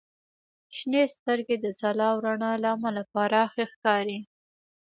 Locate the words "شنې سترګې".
0.75-1.55